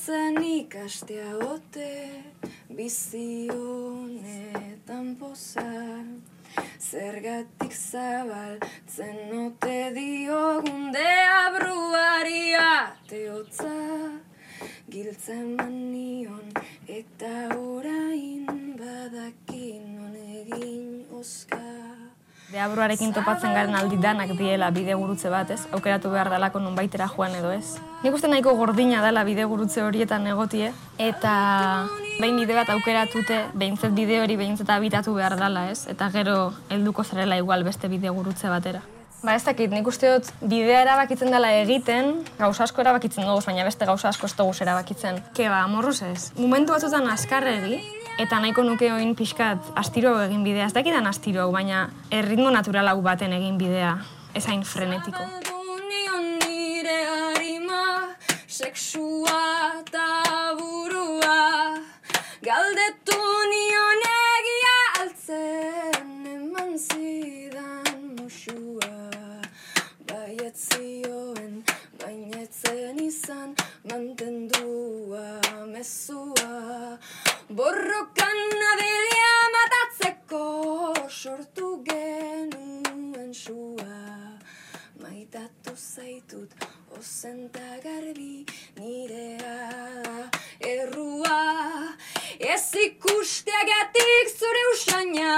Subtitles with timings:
[0.00, 2.24] maitatzen ikastea ote
[2.76, 5.62] bizionetan poza
[6.80, 13.74] Zergatik zabaltzen ote diogun deabruari ateotza
[14.90, 16.52] Giltzen manion
[16.88, 18.46] eta orain
[18.80, 21.56] badakin honegin oska
[22.52, 25.66] Deabruarekin topatzen garen aldi danak diela bide gurutze bat, ez?
[25.70, 27.78] Aukeratu behar dalako nun baitera joan edo ez.
[28.00, 31.32] Nik uste nahiko gordina dela bide gurutze horietan egotie, eta
[32.16, 35.84] behin bide bat aukeratute, behintzet bide hori behintzet abitatu behar dela, ez?
[35.92, 38.80] Eta gero helduko zarela igual beste bide gurutze batera.
[39.20, 43.68] Ba ez dakit, nik uste dut bidea erabakitzen dela egiten, gauza asko erabakitzen dugu, baina
[43.68, 45.20] beste gauza asko ez dugu erabakitzen.
[45.36, 46.30] Ke ba, morruz ez.
[46.40, 47.82] Momentu batzutan askarregi,
[48.16, 50.72] eta nahiko nuke oin pixkat astiro egin bidea.
[50.72, 53.98] Ez dakidan astiro, baina erritmo naturala baten egin bidea,
[54.32, 55.28] ezain frenetiko.
[58.60, 59.09] sexual
[85.80, 86.50] zaitut
[86.98, 88.44] ozenta garbi
[88.76, 89.56] nirea
[90.04, 91.40] da errua
[92.40, 95.32] Ez ikusteagatik zure usaina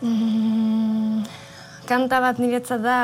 [0.00, 1.24] Mm,
[1.88, 2.98] kanta bat niretzat da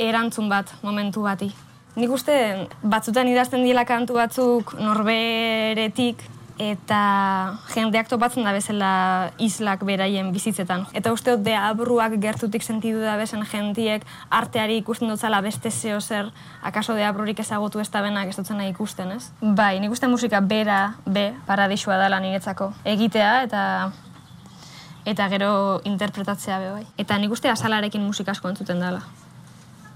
[0.00, 1.50] erantzun bat momentu bati.
[1.94, 2.34] Nik uste
[2.82, 6.24] batzutan idazten diela kantu batzuk norberetik
[6.58, 6.98] eta
[7.74, 8.90] jendeak topatzen da bezala
[9.42, 10.86] islak beraien bizitzetan.
[10.94, 16.30] Eta uste dut deabruak gertutik sentidu da bezen jentiek arteari ikusten dutzala beste zeo zer
[16.62, 19.30] akaso deabrurik ezagutu ez benak ez dutzen nahi ikusten, ez?
[19.40, 22.72] Bai, nik uste musika bera, be, paradisua dela niretzako.
[22.84, 23.90] Egitea eta
[25.04, 26.86] eta gero interpretatzea be bai.
[26.96, 29.02] Eta nik uste azalarekin musika asko entzuten dela.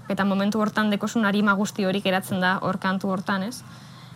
[0.09, 3.61] Eta momentu hortan dekosun arima guzti horik eratzen da hor kantu hortan, ez?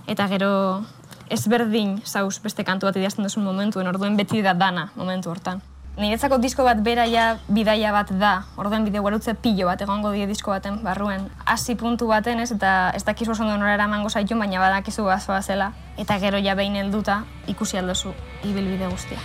[0.08, 0.84] Eta gero
[1.30, 5.62] ezberdin zauz beste kantu bat idazten duzun momentuen, orduen beti da dana momentu hortan.
[5.94, 10.50] Niretzako disko bat beraia bidaia bat da, orduen bideo garutze pilo bat egongo die disko
[10.50, 11.28] baten barruen.
[11.46, 15.44] Hasi puntu baten ez, eta ez dakizu oso ondo nora eramango zaitun, baina badakizu bazoa
[15.44, 15.72] zela.
[15.98, 19.22] Eta gero ja behin helduta ikusi aldozu ibilbide guztia.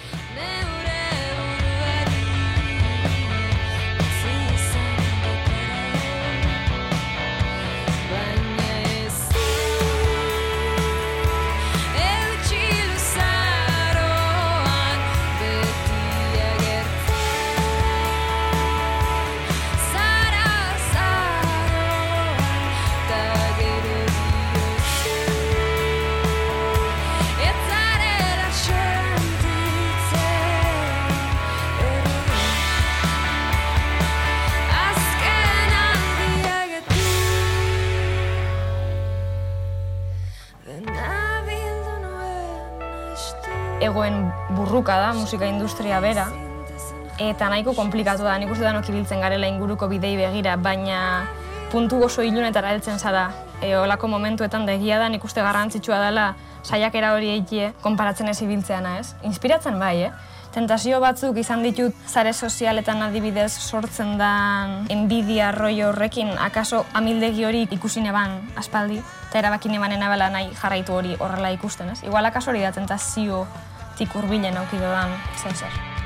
[43.89, 46.29] Egoen burruka da, musika industria bera,
[47.19, 51.27] eta nahiko komplikatu da, nik uste danok ibiltzen garela inguruko bidei begira, baina
[51.73, 53.29] puntu oso ilunetara heltzen zara.
[53.61, 56.31] E, olako momentuetan da egia da, nik uste garrantzitsua dela
[56.63, 59.15] saiakera hori eitie konparatzen ez ibiltzeana, ez?
[59.27, 60.13] Inspiratzen bai, eh?
[60.55, 67.67] Tentazio batzuk izan ditut zare sozialetan adibidez sortzen dan enbidia roi horrekin, akaso amildegi hori
[67.77, 72.01] ikusi neban aspaldi, eta erabaki nebanen abela nahi jarraitu hori horrela ikusten, ez?
[72.07, 73.45] Igual akaso hori da tentazio
[73.99, 75.98] tik urbilen aukido dan zen zer.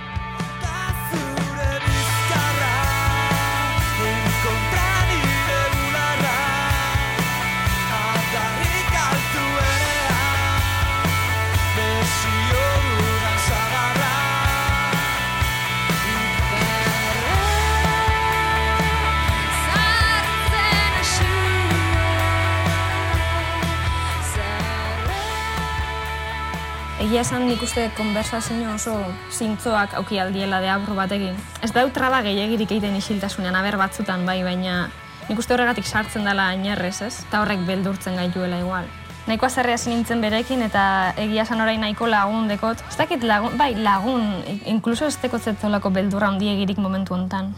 [27.02, 28.92] Egia esan nik uste konversazio oso
[29.34, 31.34] zintzoak auki aldiela de abro batekin.
[31.58, 34.84] Ez dau traba gehiagirik egiten isiltasunean, aber batzutan bai, baina
[35.26, 37.24] nik uste horregatik sartzen dela ainerrez, ez?
[37.24, 38.86] Eta horrek beldurtzen gaituela igual.
[39.26, 40.84] Nahiko azerrea nintzen berekin eta
[41.18, 42.86] egia esan orain nahiko lagun dekot.
[42.86, 44.22] Ez dakit lagun, bai lagun,
[44.70, 47.50] inkluso ez dekot zetolako beldurra handiegirik momentu hontan.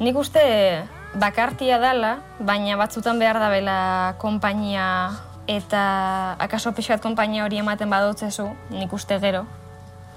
[0.00, 0.40] Nik uste
[1.20, 3.78] bakartia dela, baina batzutan behar da bela
[4.16, 4.88] konpainia
[5.46, 9.46] eta akaso pixat konpainia hori ematen badotzezu, nik uste gero,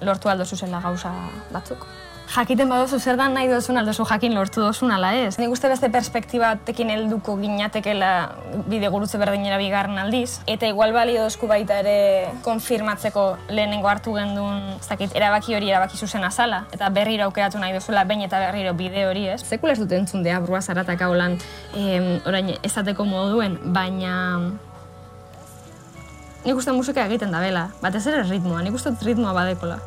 [0.02, 1.14] lortu aldo zuzela gauza
[1.52, 1.88] batzuk.
[2.30, 5.40] Jakiten badozu zer dan nahi dozun aldozu jakin lortu dozun ala ez.
[5.42, 8.12] Nik uste beste perspektiba batekin helduko ginatekela
[8.70, 10.38] bide gurutze berdinera bigarren aldiz.
[10.46, 15.98] Eta igual balio dozku baita ere konfirmatzeko lehenengo hartu gendun, ez dakit, erabaki hori erabaki
[15.98, 16.68] zuzena zala.
[16.72, 19.42] Eta berriro aukeratu nahi duzula behin eta berriro bide hori ez.
[19.42, 21.40] Sekula ez dut entzun dea brua zaratak hau lan
[21.74, 24.52] em, orain ezateko moduen, baina
[26.46, 27.70] nik uste musika egiten da bela.
[27.82, 29.80] Batez ere ritmoa, nik uste ritmoa badekola.